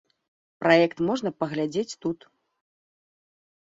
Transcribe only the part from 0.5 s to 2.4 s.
Праект можна паглядзець тут.